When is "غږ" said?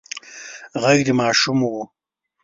0.81-0.99